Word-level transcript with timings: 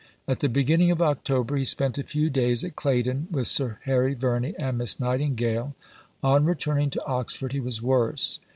At 0.27 0.39
the 0.39 0.49
beginning 0.49 0.89
of 0.89 0.99
October 0.99 1.55
he 1.57 1.63
spent 1.63 1.99
a 1.99 2.03
few 2.03 2.31
days 2.31 2.63
at 2.63 2.75
Claydon 2.75 3.27
with 3.29 3.45
Sir 3.45 3.77
Harry 3.83 4.15
Verney 4.15 4.55
and 4.57 4.79
Miss 4.79 4.99
Nightingale. 4.99 5.75
On 6.23 6.43
returning 6.43 6.89
to 6.89 7.05
Oxford 7.05 7.51
he 7.51 7.59
was 7.59 7.83
worse. 7.83 8.39